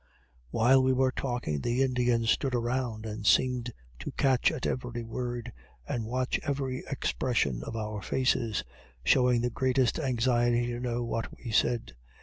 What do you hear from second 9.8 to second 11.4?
anxiety to know what